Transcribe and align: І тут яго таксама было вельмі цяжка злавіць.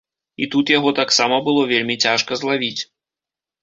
І 0.45 0.47
тут 0.55 0.71
яго 0.77 0.93
таксама 1.01 1.41
было 1.51 1.69
вельмі 1.75 2.01
цяжка 2.09 2.43
злавіць. 2.43 2.77